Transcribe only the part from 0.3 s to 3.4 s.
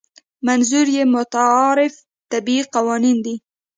منظور یې متعارف طبیعي قوانین دي.